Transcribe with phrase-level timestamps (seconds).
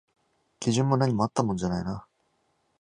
[0.59, 2.07] 基準も何もあったもんじゃないな